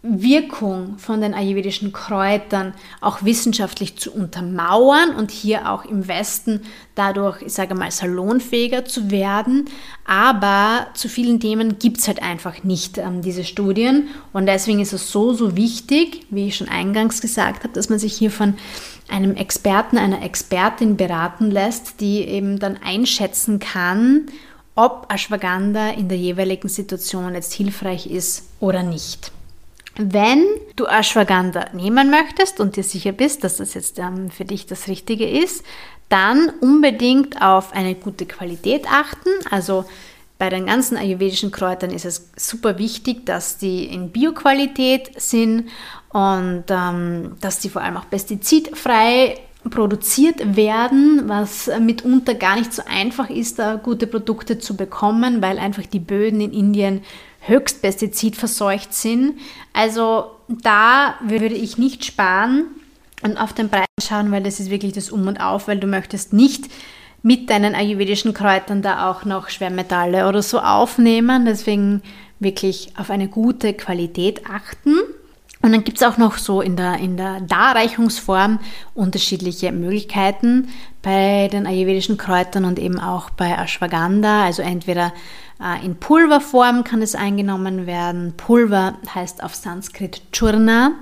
Wirkung 0.00 0.96
von 0.96 1.20
den 1.20 1.34
ayurvedischen 1.34 1.92
Kräutern 1.92 2.72
auch 3.02 3.22
wissenschaftlich 3.22 3.98
zu 3.98 4.10
untermauern 4.12 5.14
und 5.14 5.30
hier 5.30 5.70
auch 5.70 5.84
im 5.84 6.08
Westen 6.08 6.62
dadurch, 6.94 7.42
ich 7.42 7.52
sage 7.52 7.74
mal, 7.74 7.90
salonfähiger 7.90 8.86
zu 8.86 9.10
werden. 9.10 9.66
Aber 10.06 10.86
zu 10.94 11.10
vielen 11.10 11.38
Themen 11.38 11.78
gibt 11.78 11.98
es 11.98 12.08
halt 12.08 12.22
einfach 12.22 12.64
nicht 12.64 12.96
ähm, 12.96 13.20
diese 13.20 13.44
Studien 13.44 14.08
und 14.32 14.46
deswegen 14.46 14.80
ist 14.80 14.94
es 14.94 15.12
so, 15.12 15.34
so 15.34 15.56
wichtig, 15.56 16.26
wie 16.30 16.48
ich 16.48 16.56
schon 16.56 16.68
eingangs 16.68 17.20
gesagt 17.20 17.64
habe, 17.64 17.74
dass 17.74 17.90
man 17.90 17.98
sich 17.98 18.14
hier 18.14 18.30
von 18.30 18.54
einem 19.10 19.36
Experten, 19.36 19.98
einer 19.98 20.22
Expertin 20.22 20.96
beraten 20.96 21.50
lässt, 21.50 22.00
die 22.00 22.20
eben 22.20 22.58
dann 22.58 22.78
einschätzen 22.82 23.58
kann, 23.58 24.28
ob 24.74 25.06
Ashwagandha 25.12 25.90
in 25.90 26.08
der 26.08 26.18
jeweiligen 26.18 26.68
Situation 26.68 27.34
jetzt 27.34 27.52
hilfreich 27.54 28.06
ist 28.06 28.44
oder 28.60 28.82
nicht. 28.82 29.32
Wenn 29.96 30.44
du 30.74 30.86
Ashwagandha 30.86 31.66
nehmen 31.72 32.10
möchtest 32.10 32.58
und 32.58 32.76
dir 32.76 32.82
sicher 32.82 33.12
bist, 33.12 33.44
dass 33.44 33.58
das 33.58 33.74
jetzt 33.74 33.98
ähm, 34.00 34.30
für 34.30 34.44
dich 34.44 34.66
das 34.66 34.88
Richtige 34.88 35.28
ist, 35.28 35.64
dann 36.08 36.50
unbedingt 36.60 37.40
auf 37.40 37.72
eine 37.72 37.94
gute 37.94 38.26
Qualität 38.26 38.86
achten. 38.90 39.30
Also 39.50 39.84
bei 40.36 40.48
den 40.48 40.66
ganzen 40.66 40.96
ayurvedischen 40.96 41.52
Kräutern 41.52 41.90
ist 41.90 42.04
es 42.04 42.28
super 42.36 42.78
wichtig, 42.78 43.24
dass 43.24 43.56
die 43.56 43.84
in 43.84 44.10
Bioqualität 44.10 45.20
sind 45.20 45.68
und 46.08 46.64
ähm, 46.68 47.36
dass 47.40 47.60
die 47.60 47.68
vor 47.70 47.82
allem 47.82 47.96
auch 47.96 48.10
pestizidfrei 48.10 49.38
produziert 49.70 50.56
werden, 50.56 51.22
was 51.26 51.70
mitunter 51.80 52.34
gar 52.34 52.56
nicht 52.56 52.72
so 52.72 52.82
einfach 52.86 53.30
ist, 53.30 53.58
da 53.58 53.76
gute 53.76 54.06
Produkte 54.06 54.58
zu 54.58 54.76
bekommen, 54.76 55.40
weil 55.42 55.58
einfach 55.58 55.86
die 55.86 56.00
Böden 56.00 56.40
in 56.40 56.52
Indien 56.52 57.02
höchst 57.40 57.82
pestizidverseucht 57.82 58.92
sind. 58.92 59.38
Also 59.72 60.26
da 60.48 61.14
würde 61.22 61.54
ich 61.54 61.78
nicht 61.78 62.04
sparen 62.04 62.66
und 63.22 63.38
auf 63.38 63.52
den 63.52 63.70
Preis 63.70 63.86
schauen, 64.06 64.30
weil 64.30 64.42
das 64.42 64.60
ist 64.60 64.70
wirklich 64.70 64.92
das 64.92 65.10
Um 65.10 65.26
und 65.26 65.40
Auf, 65.40 65.68
weil 65.68 65.78
du 65.78 65.86
möchtest 65.86 66.32
nicht 66.32 66.70
mit 67.22 67.48
deinen 67.48 67.74
ayurvedischen 67.74 68.34
Kräutern 68.34 68.82
da 68.82 69.10
auch 69.10 69.24
noch 69.24 69.48
Schwermetalle 69.48 70.28
oder 70.28 70.42
so 70.42 70.60
aufnehmen. 70.60 71.46
Deswegen 71.46 72.02
wirklich 72.38 72.92
auf 72.98 73.08
eine 73.08 73.28
gute 73.28 73.72
Qualität 73.72 74.42
achten. 74.46 74.96
Und 75.64 75.72
dann 75.72 75.82
gibt 75.82 75.96
es 75.96 76.06
auch 76.06 76.18
noch 76.18 76.36
so 76.36 76.60
in 76.60 76.76
der, 76.76 76.98
in 76.98 77.16
der 77.16 77.40
Darreichungsform 77.40 78.58
unterschiedliche 78.92 79.72
Möglichkeiten 79.72 80.68
bei 81.00 81.48
den 81.50 81.66
ayurvedischen 81.66 82.18
Kräutern 82.18 82.66
und 82.66 82.78
eben 82.78 83.00
auch 83.00 83.30
bei 83.30 83.50
Ashwagandha. 83.50 84.44
Also 84.44 84.60
entweder 84.60 85.14
äh, 85.58 85.82
in 85.82 85.96
Pulverform 85.96 86.84
kann 86.84 87.00
es 87.00 87.14
eingenommen 87.14 87.86
werden. 87.86 88.34
Pulver 88.36 88.98
heißt 89.14 89.42
auf 89.42 89.54
Sanskrit 89.54 90.20
Churna. 90.32 90.96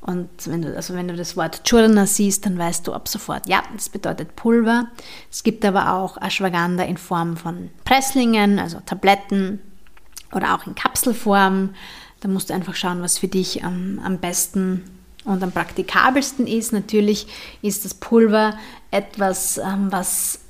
Und 0.00 0.28
wenn 0.46 0.62
du, 0.62 0.76
also 0.76 0.94
wenn 0.94 1.08
du 1.08 1.16
das 1.16 1.36
Wort 1.36 1.64
Churna 1.64 2.06
siehst, 2.06 2.46
dann 2.46 2.56
weißt 2.56 2.86
du 2.86 2.92
ab 2.92 3.08
sofort, 3.08 3.48
ja, 3.48 3.64
das 3.74 3.88
bedeutet 3.88 4.36
Pulver. 4.36 4.86
Es 5.28 5.42
gibt 5.42 5.64
aber 5.64 5.94
auch 5.94 6.22
Ashwagandha 6.22 6.84
in 6.84 6.98
Form 6.98 7.36
von 7.36 7.70
Presslingen, 7.84 8.60
also 8.60 8.78
Tabletten 8.86 9.58
oder 10.30 10.54
auch 10.54 10.68
in 10.68 10.76
Kapselform. 10.76 11.70
Da 12.20 12.28
musst 12.28 12.50
du 12.50 12.54
einfach 12.54 12.74
schauen, 12.74 13.02
was 13.02 13.18
für 13.18 13.28
dich 13.28 13.64
am, 13.64 14.00
am 14.04 14.18
besten 14.18 14.84
und 15.24 15.42
am 15.42 15.52
praktikabelsten 15.52 16.46
ist. 16.46 16.72
Natürlich 16.72 17.26
ist 17.62 17.84
das 17.84 17.94
Pulver 17.94 18.54
etwas, 18.90 19.58
ähm, 19.58 19.88
was 19.90 20.40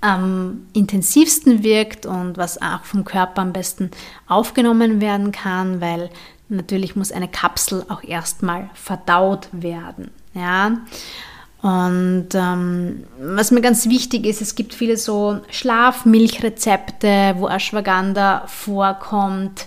am 0.00 0.66
intensivsten 0.72 1.62
wirkt 1.62 2.06
und 2.06 2.36
was 2.36 2.60
auch 2.60 2.84
vom 2.84 3.04
Körper 3.04 3.42
am 3.42 3.52
besten 3.52 3.90
aufgenommen 4.28 5.00
werden 5.00 5.32
kann, 5.32 5.80
weil 5.80 6.10
natürlich 6.48 6.94
muss 6.94 7.10
eine 7.10 7.28
Kapsel 7.28 7.84
auch 7.88 8.04
erstmal 8.04 8.70
verdaut 8.74 9.48
werden. 9.52 10.10
Ja. 10.34 10.78
Und 11.62 12.28
ähm, 12.34 13.04
was 13.18 13.50
mir 13.50 13.62
ganz 13.62 13.88
wichtig 13.88 14.26
ist, 14.26 14.42
es 14.42 14.54
gibt 14.54 14.74
viele 14.74 14.96
so 14.96 15.40
Schlafmilchrezepte, 15.50 17.34
wo 17.38 17.48
Ashwagandha 17.48 18.46
vorkommt. 18.46 19.66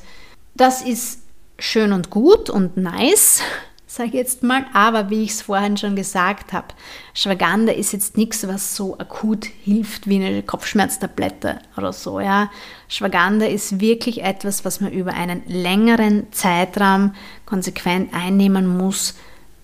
Das 0.60 0.82
ist 0.82 1.22
schön 1.58 1.94
und 1.94 2.10
gut 2.10 2.50
und 2.50 2.76
nice, 2.76 3.40
sage 3.88 4.10
ich 4.10 4.16
jetzt 4.16 4.44
mal. 4.44 4.66
Aber 4.74 5.10
wie 5.10 5.24
ich 5.24 5.32
es 5.32 5.42
vorhin 5.44 5.78
schon 5.78 5.96
gesagt 5.96 6.52
habe, 6.52 6.68
Ashwagandha 7.16 7.72
ist 7.72 7.94
jetzt 7.94 8.18
nichts, 8.18 8.46
was 8.46 8.76
so 8.76 9.00
akut 9.00 9.46
hilft 9.46 10.08
wie 10.10 10.18
eine 10.18 10.44
Kopfschmerztablette 10.44 11.60
oder 11.78 11.94
so. 11.94 12.20
Ja. 12.20 12.52
Ashwagandha 12.90 13.46
ist 13.46 13.80
wirklich 13.80 14.22
etwas, 14.22 14.66
was 14.66 14.82
man 14.82 14.92
über 14.92 15.14
einen 15.14 15.44
längeren 15.48 16.28
Zeitraum 16.34 17.16
konsequent 17.46 18.14
einnehmen 18.14 18.68
muss, 18.68 19.16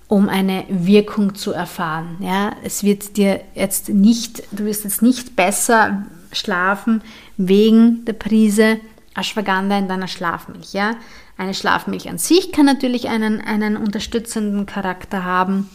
um 0.07 0.29
eine 0.29 0.63
Wirkung 0.69 1.35
zu 1.35 1.51
erfahren. 1.51 2.15
Ja. 2.21 2.55
Es 2.63 2.85
wird 2.85 3.17
dir 3.17 3.41
jetzt 3.53 3.89
nicht, 3.89 4.43
du 4.53 4.63
wirst 4.63 4.85
jetzt 4.85 5.01
nicht 5.01 5.35
besser 5.35 6.05
schlafen 6.31 7.01
wegen 7.35 8.05
der 8.05 8.13
Prise 8.13 8.79
Ashwagandha 9.15 9.77
in 9.77 9.87
deiner 9.87 10.07
Schlafmilch. 10.07 10.73
Ja. 10.73 10.95
Eine 11.37 11.53
Schlafmilch 11.53 12.09
an 12.09 12.17
sich 12.17 12.51
kann 12.51 12.65
natürlich 12.65 13.09
einen, 13.09 13.41
einen 13.41 13.77
unterstützenden 13.77 14.65
Charakter 14.65 15.23
haben, 15.23 15.69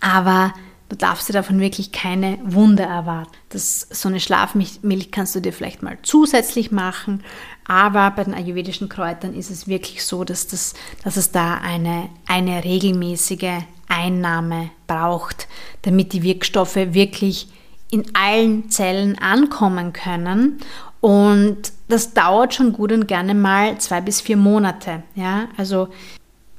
aber 0.00 0.52
du 0.88 0.96
darfst 0.96 1.28
dir 1.28 1.32
davon 1.32 1.60
wirklich 1.60 1.92
keine 1.92 2.38
Wunder 2.42 2.84
erwarten. 2.84 3.32
Das, 3.48 3.86
so 3.90 4.08
eine 4.08 4.20
Schlafmilch 4.20 5.10
kannst 5.10 5.34
du 5.34 5.40
dir 5.40 5.52
vielleicht 5.52 5.82
mal 5.82 5.96
zusätzlich 6.02 6.70
machen, 6.70 7.24
aber 7.66 8.10
bei 8.10 8.24
den 8.24 8.34
ayurvedischen 8.34 8.88
Kräutern 8.88 9.34
ist 9.34 9.50
es 9.50 9.66
wirklich 9.66 10.04
so, 10.04 10.24
dass, 10.24 10.46
das, 10.46 10.74
dass 11.04 11.16
es 11.16 11.30
da 11.30 11.54
eine, 11.54 12.10
eine 12.26 12.64
regelmäßige 12.64 13.62
Einnahme 13.88 14.70
braucht, 14.86 15.48
damit 15.82 16.12
die 16.12 16.22
Wirkstoffe 16.22 16.76
wirklich 16.76 17.48
in 17.90 18.14
allen 18.14 18.70
Zellen 18.70 19.18
ankommen 19.18 19.92
können 19.92 20.58
und 21.00 21.72
das 21.92 22.14
dauert 22.14 22.54
schon 22.54 22.72
gut 22.72 22.90
und 22.90 23.06
gerne 23.06 23.34
mal 23.34 23.78
zwei 23.78 24.00
bis 24.00 24.20
vier 24.20 24.36
Monate. 24.36 25.02
Ja? 25.14 25.48
Also 25.56 25.88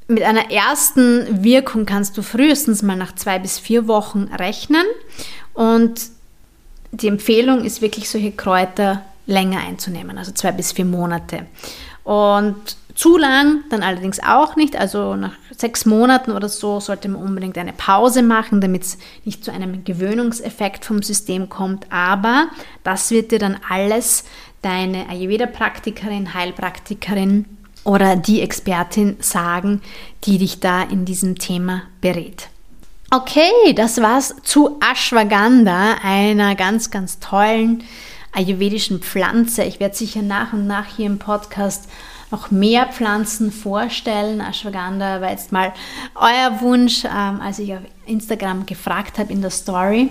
mit 0.08 0.24
einer 0.24 0.52
ersten 0.52 1.44
Wirkung 1.44 1.86
kannst 1.86 2.18
du 2.18 2.22
frühestens 2.22 2.84
mal 2.84 2.96
nach 2.96 3.16
zwei 3.16 3.40
bis 3.40 3.58
vier 3.58 3.88
Wochen 3.88 4.30
rechnen. 4.38 4.86
Und 5.54 6.02
die 6.92 7.08
Empfehlung 7.08 7.64
ist 7.64 7.82
wirklich, 7.82 8.10
solche 8.10 8.32
Kräuter 8.32 9.04
länger 9.26 9.60
einzunehmen, 9.60 10.18
also 10.18 10.32
zwei 10.32 10.52
bis 10.52 10.72
vier 10.72 10.86
Monate. 10.86 11.48
Und 12.04 12.56
zu 12.94 13.18
lang 13.18 13.64
dann 13.72 13.82
allerdings 13.82 14.20
auch 14.22 14.56
nicht. 14.56 14.76
Also 14.76 15.16
nach 15.16 15.34
sechs 15.58 15.86
Monaten 15.86 16.32
oder 16.32 16.50
so 16.50 16.80
sollte 16.80 17.10
man 17.10 17.24
unbedingt 17.24 17.58
eine 17.58 17.74
Pause 17.74 18.22
machen, 18.22 18.62
damit 18.62 18.84
es 18.84 18.98
nicht 19.26 19.44
zu 19.44 19.52
einem 19.52 19.84
Gewöhnungseffekt 19.84 20.86
vom 20.86 21.02
System 21.02 21.50
kommt. 21.50 21.88
Aber 21.92 22.50
das 22.84 23.10
wird 23.10 23.32
dir 23.32 23.40
dann 23.40 23.58
alles 23.68 24.26
deine 24.64 25.10
Ayurveda-Praktikerin, 25.10 26.34
Heilpraktikerin 26.34 27.46
oder 27.84 28.16
die 28.16 28.42
Expertin 28.42 29.18
sagen, 29.20 29.82
die 30.24 30.38
dich 30.38 30.60
da 30.60 30.82
in 30.82 31.06
diesem 31.06 31.38
Thema 31.38 31.84
berät. 32.02 32.50
Okay, 33.12 33.74
das 33.76 34.02
war's 34.02 34.36
zu 34.42 34.80
Ashwagandha, 34.80 35.98
einer 36.02 36.56
ganz, 36.56 36.90
ganz 36.90 37.20
tollen 37.20 37.84
ayurvedischen 38.32 39.00
Pflanze. 39.02 39.64
Ich 39.64 39.80
werde 39.80 39.96
sicher 39.96 40.24
nach 40.24 40.54
und 40.54 40.66
nach 40.66 40.96
hier 40.96 41.06
im 41.06 41.20
Podcast 41.20 41.88
noch 42.32 42.50
mehr 42.50 42.88
Pflanzen 42.88 43.52
vorstellen. 43.52 44.42
Ashwagandha 44.42 45.22
war 45.22 45.30
jetzt 45.30 45.52
mal 45.52 45.74
euer 46.16 46.60
Wunsch, 46.62 47.06
ähm, 47.06 47.40
als 47.42 47.60
ich 47.60 47.74
auf 47.74 47.82
Instagram 48.08 48.66
gefragt 48.66 49.20
habe 49.20 49.32
in 49.32 49.42
der 49.42 49.52
Story. 49.52 50.10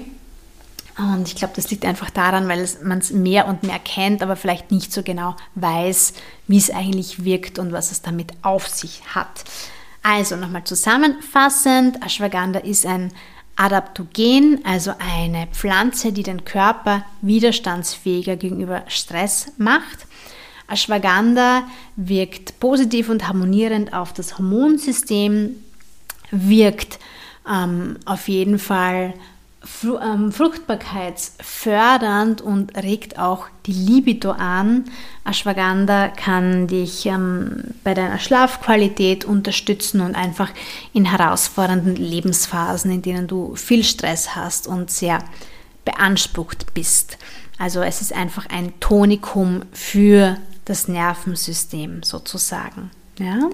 Und 0.98 1.26
ich 1.26 1.37
glaube, 1.37 1.55
das 1.57 1.70
liegt 1.70 1.85
einfach 1.85 2.11
daran, 2.11 2.48
weil 2.48 2.68
man 2.83 2.98
es 2.98 3.11
mehr 3.11 3.48
und 3.48 3.62
mehr 3.62 3.78
kennt, 3.78 4.22
aber 4.22 4.37
vielleicht 4.37 4.70
nicht 4.70 4.92
so 4.92 5.02
genau 5.02 5.37
weiß, 5.55 6.12
wie 6.48 6.59
es 6.59 6.70
eigentlich 6.70 7.24
wirkt 7.24 7.59
und 7.59 7.72
was 7.72 7.92
es 7.92 8.02
damit 8.02 8.33
auf 8.42 8.68
sich 8.68 9.02
hat. 9.14 9.44
Also 10.02 10.37
nochmal 10.37 10.64
zusammenfassend, 10.64 12.05
Ashwagandha 12.05 12.61
ist 12.61 12.85
ein 12.85 13.12
Adaptogen, 13.57 14.61
also 14.64 14.92
eine 14.98 15.46
Pflanze, 15.52 16.12
die 16.12 16.22
den 16.22 16.44
Körper 16.44 17.05
widerstandsfähiger 17.20 18.37
gegenüber 18.37 18.83
Stress 18.88 19.52
macht. 19.59 20.07
Ashwagandha 20.68 21.64
wirkt 21.96 22.59
positiv 22.61 23.09
und 23.09 23.28
harmonierend 23.28 23.92
auf 23.94 24.12
das 24.12 24.38
Hormonsystem, 24.38 25.62
wirkt 26.31 26.98
ähm, 27.48 27.98
auf 28.05 28.28
jeden 28.28 28.59
Fall 28.59 29.14
fruchtbarkeitsfördernd 29.64 32.40
und 32.40 32.77
regt 32.77 33.18
auch 33.18 33.46
die 33.66 33.72
Libido 33.72 34.31
an. 34.33 34.87
Ashwagandha 35.25 36.09
kann 36.09 36.66
dich 36.66 37.07
ähm, 37.07 37.62
bei 37.85 37.94
deiner 37.94 38.18
Schlafqualität 38.18 39.25
unterstützen 39.25 40.01
und 40.01 40.16
einfach 40.16 40.51
in 40.92 41.05
herausfordernden 41.05 41.94
Lebensphasen, 41.96 42.90
in 42.90 43.03
denen 43.03 43.29
du 43.29 43.55
viel 43.55 43.85
Stress 43.85 44.35
hast 44.35 44.66
und 44.66 44.90
sehr 44.90 45.20
beansprucht 45.85 46.75
bist. 46.75 47.18
Also 47.59 47.83
es 47.83 48.01
ist 48.01 48.12
einfach 48.12 48.46
ein 48.46 48.72
Tonikum 48.81 49.62
für 49.72 50.38
das 50.64 50.88
Nervensystem 50.88 52.03
sozusagen. 52.03 52.90
Ja? 53.18 53.51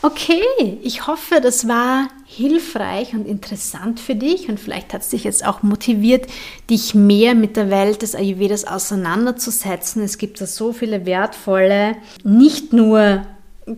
Okay, 0.00 0.78
ich 0.82 1.08
hoffe, 1.08 1.40
das 1.42 1.66
war 1.66 2.06
hilfreich 2.24 3.14
und 3.14 3.26
interessant 3.26 3.98
für 3.98 4.14
dich 4.14 4.48
und 4.48 4.60
vielleicht 4.60 4.94
hat 4.94 5.00
es 5.00 5.08
dich 5.08 5.24
jetzt 5.24 5.44
auch 5.44 5.64
motiviert, 5.64 6.28
dich 6.70 6.94
mehr 6.94 7.34
mit 7.34 7.56
der 7.56 7.68
Welt 7.68 8.02
des 8.02 8.14
Ayurvedas 8.14 8.64
auseinanderzusetzen. 8.64 10.04
Es 10.04 10.16
gibt 10.16 10.40
da 10.40 10.46
so 10.46 10.72
viele 10.72 11.04
wertvolle, 11.04 11.96
nicht 12.22 12.72
nur 12.72 13.22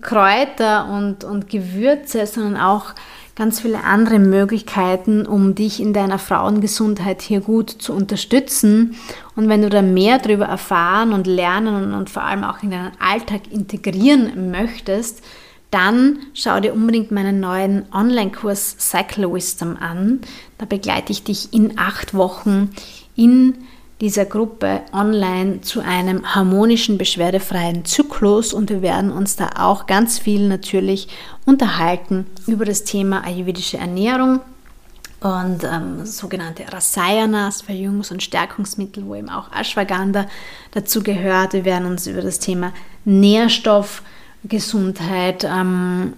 Kräuter 0.03 0.91
und, 0.91 1.25
und 1.25 1.49
Gewürze, 1.49 2.27
sondern 2.27 2.59
auch 2.59 2.95
ganz 3.35 3.61
viele 3.61 3.83
andere 3.85 4.19
Möglichkeiten, 4.19 5.25
um 5.25 5.55
dich 5.55 5.81
in 5.81 5.95
deiner 5.95 6.19
Frauengesundheit 6.19 7.23
hier 7.23 7.41
gut 7.41 7.71
zu 7.71 7.95
unterstützen. 7.95 8.95
Und 9.37 9.49
wenn 9.49 9.63
du 9.63 9.71
da 9.71 9.81
mehr 9.81 10.19
darüber 10.19 10.45
erfahren 10.45 11.15
und 11.15 11.27
lernen 11.27 11.83
und, 11.83 11.95
und 11.95 12.11
vor 12.11 12.25
allem 12.25 12.45
auch 12.45 12.63
in 12.63 12.73
deinen 12.73 12.93
Alltag 13.01 13.51
integrieren 13.51 14.51
möchtest, 14.51 15.23
dann 15.71 16.19
schau 16.35 16.61
dir 16.61 16.75
unbedingt 16.75 17.11
meinen 17.11 17.41
neuen 17.41 17.85
Online-Kurs 17.93 18.77
Cycle 18.79 19.33
Wisdom 19.33 19.77
an. 19.77 20.21
Da 20.59 20.67
begleite 20.67 21.13
ich 21.13 21.23
dich 21.23 21.53
in 21.53 21.79
acht 21.79 22.15
Wochen 22.15 22.71
in 23.17 23.55
dieser 24.01 24.25
Gruppe 24.25 24.81
online 24.93 25.61
zu 25.61 25.81
einem 25.81 26.35
harmonischen, 26.35 26.97
beschwerdefreien 26.97 27.85
Zyklus 27.85 28.53
und 28.53 28.71
wir 28.71 28.83
werden 28.83 29.13
uns 29.13 29.37
da 29.37 29.51
auch 29.59 29.87
ganz 29.87 30.19
viel 30.19 30.49
natürlich 30.49 31.09
unterhalten 31.45 32.27
über 32.47 32.65
das 32.65 32.85
Thema 32.85 33.25
ayurvedische 33.25 33.77
Ernährung 33.77 34.41
und 35.21 35.65
ähm, 35.65 36.07
sogenannte 36.07 36.65
Rasayanas, 36.73 37.63
Verjüngungs- 37.63 38.11
und 38.11 38.23
Stärkungsmittel, 38.23 39.05
wo 39.07 39.15
eben 39.15 39.29
auch 39.29 39.53
Ashwagandha 39.53 40.27
dazu 40.71 41.03
gehört. 41.03 41.53
Wir 41.53 41.67
werden 41.67 41.87
uns 41.87 42.07
über 42.07 42.23
das 42.23 42.39
Thema 42.39 42.73
Nährstoffgesundheit 44.43 45.45
ähm, 45.45 46.15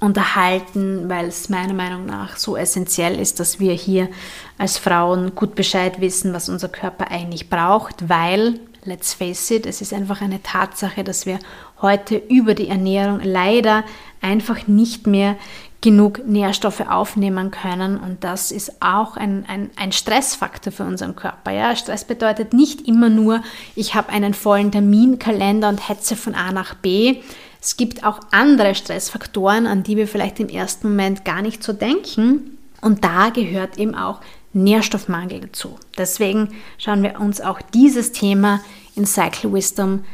unterhalten, 0.00 1.08
weil 1.08 1.26
es 1.26 1.48
meiner 1.48 1.74
Meinung 1.74 2.06
nach 2.06 2.36
so 2.36 2.56
essentiell 2.56 3.18
ist, 3.18 3.40
dass 3.40 3.58
wir 3.58 3.72
hier 3.72 4.08
als 4.56 4.78
Frauen 4.78 5.34
gut 5.34 5.54
Bescheid 5.54 6.00
wissen, 6.00 6.32
was 6.32 6.48
unser 6.48 6.68
Körper 6.68 7.10
eigentlich 7.10 7.50
braucht, 7.50 8.08
weil, 8.08 8.60
let's 8.84 9.14
face 9.14 9.50
it, 9.50 9.66
es 9.66 9.80
ist 9.80 9.92
einfach 9.92 10.20
eine 10.20 10.42
Tatsache, 10.42 11.02
dass 11.02 11.26
wir 11.26 11.38
heute 11.82 12.16
über 12.16 12.54
die 12.54 12.68
Ernährung 12.68 13.20
leider 13.22 13.84
einfach 14.20 14.66
nicht 14.66 15.06
mehr 15.06 15.36
genug 15.80 16.26
Nährstoffe 16.26 16.80
aufnehmen 16.80 17.52
können 17.52 17.98
und 17.98 18.24
das 18.24 18.50
ist 18.50 18.82
auch 18.82 19.16
ein, 19.16 19.44
ein, 19.46 19.70
ein 19.76 19.92
Stressfaktor 19.92 20.72
für 20.72 20.82
unseren 20.82 21.14
Körper. 21.14 21.52
Ja? 21.52 21.76
Stress 21.76 22.04
bedeutet 22.04 22.52
nicht 22.52 22.88
immer 22.88 23.08
nur, 23.08 23.42
ich 23.76 23.94
habe 23.94 24.08
einen 24.08 24.34
vollen 24.34 24.72
Terminkalender 24.72 25.68
und 25.68 25.88
hetze 25.88 26.16
von 26.16 26.34
A 26.34 26.50
nach 26.50 26.74
B. 26.74 27.18
Es 27.60 27.76
gibt 27.76 28.04
auch 28.04 28.18
andere 28.32 28.74
Stressfaktoren, 28.74 29.66
an 29.66 29.84
die 29.84 29.96
wir 29.96 30.08
vielleicht 30.08 30.40
im 30.40 30.48
ersten 30.48 30.88
Moment 30.88 31.24
gar 31.24 31.42
nicht 31.42 31.62
so 31.62 31.72
denken 31.72 32.58
und 32.80 33.04
da 33.04 33.30
gehört 33.30 33.78
eben 33.78 33.94
auch 33.94 34.20
Nährstoffmangel 34.52 35.40
dazu. 35.40 35.78
Deswegen 35.96 36.54
schauen 36.78 37.02
wir 37.04 37.20
uns 37.20 37.40
auch 37.40 37.60
dieses 37.62 38.10
Thema 38.10 38.60
in 38.96 39.06
Cycle 39.06 39.52
Wisdom 39.52 40.04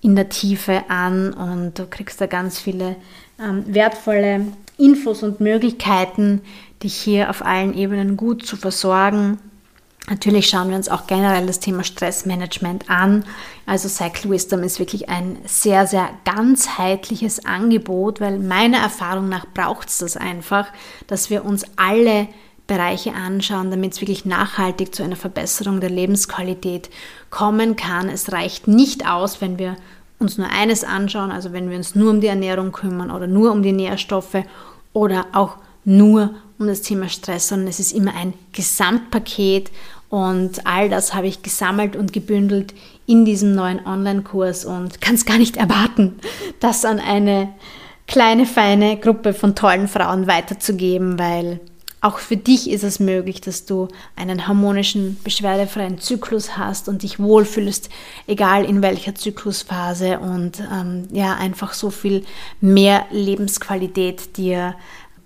in 0.00 0.16
der 0.16 0.28
Tiefe 0.28 0.82
an 0.88 1.32
und 1.32 1.78
du 1.78 1.86
kriegst 1.86 2.20
da 2.20 2.26
ganz 2.26 2.58
viele 2.58 2.96
ähm, 3.40 3.64
wertvolle 3.66 4.46
Infos 4.82 5.22
und 5.22 5.40
Möglichkeiten, 5.40 6.42
dich 6.82 6.94
hier 6.94 7.30
auf 7.30 7.44
allen 7.44 7.74
Ebenen 7.74 8.16
gut 8.16 8.44
zu 8.44 8.56
versorgen. 8.56 9.38
Natürlich 10.08 10.48
schauen 10.48 10.68
wir 10.68 10.76
uns 10.76 10.88
auch 10.88 11.06
generell 11.06 11.46
das 11.46 11.60
Thema 11.60 11.84
Stressmanagement 11.84 12.90
an. 12.90 13.24
Also 13.66 13.88
Cycle 13.88 14.32
Wisdom 14.32 14.64
ist 14.64 14.80
wirklich 14.80 15.08
ein 15.08 15.38
sehr, 15.46 15.86
sehr 15.86 16.10
ganzheitliches 16.24 17.46
Angebot, 17.46 18.20
weil 18.20 18.40
meiner 18.40 18.78
Erfahrung 18.78 19.28
nach 19.28 19.46
braucht 19.54 19.88
es 19.88 19.98
das 19.98 20.16
einfach, 20.16 20.66
dass 21.06 21.30
wir 21.30 21.44
uns 21.44 21.64
alle 21.76 22.26
Bereiche 22.66 23.12
anschauen, 23.12 23.70
damit 23.70 23.92
es 23.92 24.00
wirklich 24.00 24.24
nachhaltig 24.24 24.94
zu 24.94 25.04
einer 25.04 25.16
Verbesserung 25.16 25.80
der 25.80 25.90
Lebensqualität 25.90 26.90
kommen 27.30 27.76
kann. 27.76 28.08
Es 28.08 28.32
reicht 28.32 28.66
nicht 28.66 29.06
aus, 29.06 29.40
wenn 29.40 29.58
wir 29.58 29.76
uns 30.18 30.38
nur 30.38 30.48
eines 30.48 30.82
anschauen, 30.82 31.30
also 31.30 31.52
wenn 31.52 31.68
wir 31.70 31.76
uns 31.76 31.94
nur 31.94 32.10
um 32.10 32.20
die 32.20 32.28
Ernährung 32.28 32.72
kümmern 32.72 33.10
oder 33.10 33.26
nur 33.26 33.52
um 33.52 33.62
die 33.62 33.72
Nährstoffe 33.72 34.44
oder 34.92 35.26
auch 35.32 35.56
nur 35.84 36.34
um 36.58 36.66
das 36.66 36.82
Thema 36.82 37.08
Stress, 37.08 37.48
sondern 37.48 37.68
es 37.68 37.80
ist 37.80 37.92
immer 37.92 38.14
ein 38.14 38.34
Gesamtpaket 38.52 39.70
und 40.08 40.66
all 40.66 40.88
das 40.88 41.14
habe 41.14 41.26
ich 41.26 41.42
gesammelt 41.42 41.96
und 41.96 42.12
gebündelt 42.12 42.74
in 43.06 43.24
diesem 43.24 43.54
neuen 43.54 43.84
Online-Kurs 43.86 44.64
und 44.64 45.00
kann 45.00 45.14
es 45.14 45.24
gar 45.24 45.38
nicht 45.38 45.56
erwarten, 45.56 46.18
das 46.60 46.84
an 46.84 47.00
eine 47.00 47.48
kleine, 48.06 48.46
feine 48.46 48.98
Gruppe 48.98 49.32
von 49.32 49.54
tollen 49.54 49.88
Frauen 49.88 50.26
weiterzugeben, 50.26 51.18
weil 51.18 51.60
auch 52.02 52.18
für 52.18 52.36
dich 52.36 52.68
ist 52.68 52.82
es 52.82 52.98
möglich, 52.98 53.40
dass 53.40 53.64
du 53.64 53.86
einen 54.16 54.48
harmonischen, 54.48 55.16
beschwerdefreien 55.22 55.98
Zyklus 55.98 56.58
hast 56.58 56.88
und 56.88 57.04
dich 57.04 57.20
wohlfühlst, 57.20 57.88
egal 58.26 58.64
in 58.64 58.82
welcher 58.82 59.14
Zyklusphase 59.14 60.18
und 60.18 60.60
ähm, 60.60 61.06
ja, 61.12 61.36
einfach 61.36 61.72
so 61.72 61.90
viel 61.90 62.24
mehr 62.60 63.06
Lebensqualität 63.12 64.36
dir 64.36 64.74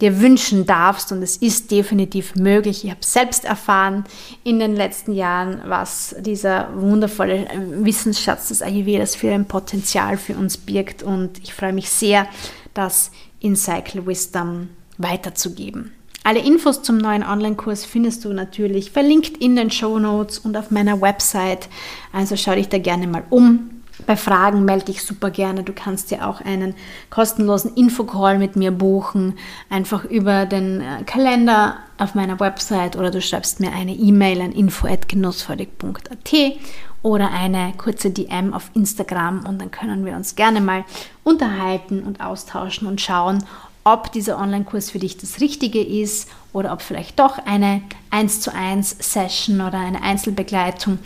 dir 0.03 0.21
wünschen 0.21 0.67
darfst 0.67 1.11
und 1.11 1.23
es 1.23 1.39
ist 1.39 1.71
definitiv 1.71 2.35
möglich. 2.35 2.85
Ich 2.85 2.91
habe 2.91 3.01
selbst 3.03 3.47
erfahren 3.47 4.05
in 4.45 4.59
den 4.59 4.77
letzten 4.77 5.13
Jahren, 5.13 5.63
was 5.65 6.15
dieser 6.19 6.69
wundervolle 6.79 7.47
Wissensschatz 7.81 8.49
des 8.49 8.61
Ayurvedas 8.61 9.17
für 9.17 9.33
ein 9.33 9.47
Potenzial 9.47 10.19
für 10.19 10.35
uns 10.35 10.59
birgt 10.59 11.03
und 11.03 11.39
ich 11.43 11.55
freue 11.55 11.73
mich 11.73 11.89
sehr, 11.89 12.29
das 12.75 13.11
in 13.41 13.57
Cycle 13.57 14.07
Wisdom 14.07 14.69
weiterzugeben. 14.99 15.96
Alle 16.27 16.41
Infos 16.41 16.83
zum 16.83 16.99
neuen 16.99 17.23
Online-Kurs 17.23 17.85
findest 17.85 18.25
du 18.25 18.33
natürlich 18.33 18.91
verlinkt 18.91 19.37
in 19.37 19.55
den 19.55 19.71
Show 19.71 20.01
Notes 20.01 20.41
und 20.41 20.57
auf 20.57 20.73
meiner 20.73 21.01
Website. 21.01 21.69
Also 22.13 22.37
schau 22.37 22.57
dich 22.57 22.69
da 22.69 22.79
gerne 22.79 23.07
mal 23.07 23.23
um. 23.31 23.71
Bei 24.07 24.17
Fragen 24.17 24.65
melde 24.65 24.87
dich 24.87 25.05
super 25.05 25.31
gerne. 25.31 25.63
Du 25.63 25.73
kannst 25.73 26.11
dir 26.11 26.27
auch 26.27 26.41
einen 26.41 26.75
kostenlosen 27.11 27.77
Infocall 27.77 28.41
mit 28.41 28.57
mir 28.57 28.73
buchen, 28.73 29.39
einfach 29.71 30.05
über 30.05 30.47
den 30.47 30.81
äh, 30.81 31.05
Kalender 31.07 31.77
auf 31.97 32.17
meiner 32.17 32.41
Website 32.41 32.97
oder 32.97 33.13
du 33.13 33.23
schreibst 33.23 33.61
mir 33.61 33.71
eine 33.71 33.95
E-Mail 33.95 34.41
an 34.41 34.51
info@genussfreudig.at 34.51 36.59
oder 37.03 37.31
eine 37.31 37.73
kurze 37.79 38.11
DM 38.11 38.53
auf 38.53 38.73
Instagram 38.75 39.47
und 39.47 39.61
dann 39.61 39.71
können 39.71 40.05
wir 40.05 40.17
uns 40.17 40.35
gerne 40.35 40.61
mal 40.61 40.85
unterhalten 41.23 42.03
und 42.03 42.21
austauschen 42.21 42.89
und 42.89 43.01
schauen, 43.01 43.45
ob 43.87 44.11
dieser 44.11 44.41
Online-Kurs 44.41 44.91
für 44.91 44.99
dich 44.99 45.17
das 45.17 45.41
Richtige 45.41 45.81
ist 45.81 46.29
oder 46.53 46.73
ob 46.73 46.83
vielleicht 46.83 47.21
doch 47.21 47.39
eine 47.39 47.83
1 48.11 48.41
zu 48.41 48.53
1 48.53 48.97
Session 48.99 49.61
oder 49.61 49.79
eine 49.79 50.03
Einzelbegleitung 50.03 50.99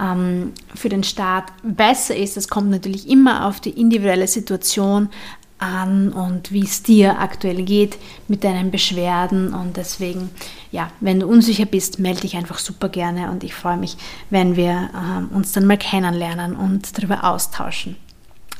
ähm, 0.00 0.52
für 0.72 0.88
den 0.88 1.02
Start 1.02 1.52
besser 1.64 2.14
ist. 2.14 2.36
Es 2.36 2.46
kommt 2.46 2.70
natürlich 2.70 3.08
immer 3.08 3.44
auf 3.46 3.58
die 3.58 3.70
individuelle 3.70 4.28
Situation 4.28 5.08
an 5.58 6.12
und 6.12 6.52
wie 6.52 6.62
es 6.62 6.84
dir 6.84 7.18
aktuell 7.18 7.64
geht 7.64 7.98
mit 8.28 8.44
deinen 8.44 8.70
Beschwerden. 8.70 9.52
Und 9.52 9.76
deswegen, 9.76 10.30
ja, 10.70 10.92
wenn 11.00 11.18
du 11.18 11.26
unsicher 11.26 11.66
bist, 11.66 11.98
melde 11.98 12.20
dich 12.20 12.36
einfach 12.36 12.60
super 12.60 12.88
gerne 12.88 13.32
und 13.32 13.42
ich 13.42 13.52
freue 13.52 13.78
mich, 13.78 13.96
wenn 14.30 14.54
wir 14.54 14.90
ähm, 14.94 15.30
uns 15.34 15.50
dann 15.50 15.66
mal 15.66 15.76
kennenlernen 15.76 16.54
und 16.54 16.96
darüber 16.96 17.24
austauschen. 17.24 17.96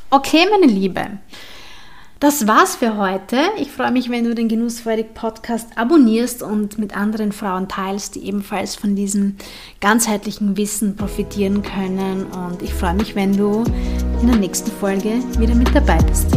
Okay, 0.09 0.45
meine 0.51 0.69
Liebe. 0.69 1.11
Das 2.19 2.47
war's 2.47 2.75
für 2.75 2.97
heute. 2.97 3.37
Ich 3.61 3.71
freue 3.71 3.91
mich, 3.91 4.09
wenn 4.09 4.25
du 4.25 4.35
den 4.35 4.49
Genussfreudig 4.49 5.13
Podcast 5.13 5.69
abonnierst 5.77 6.43
und 6.43 6.77
mit 6.77 6.93
anderen 6.93 7.31
Frauen 7.31 7.69
teilst, 7.69 8.15
die 8.15 8.27
ebenfalls 8.27 8.75
von 8.75 8.93
diesem 8.93 9.37
ganzheitlichen 9.79 10.57
Wissen 10.57 10.97
profitieren 10.97 11.63
können. 11.63 12.25
Und 12.25 12.61
ich 12.61 12.73
freue 12.73 12.95
mich, 12.95 13.15
wenn 13.15 13.37
du 13.37 13.63
in 14.21 14.27
der 14.27 14.35
nächsten 14.35 14.69
Folge 14.69 15.23
wieder 15.37 15.55
mit 15.55 15.73
dabei 15.73 15.97
bist. 16.03 16.27